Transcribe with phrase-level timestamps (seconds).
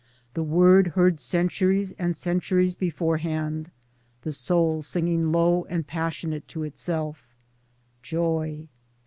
[0.33, 3.69] the word heard centuries and centuries beforehand;
[4.23, 7.21] the soul singing low and pas sionate to itself:
[8.01, 8.67] Joy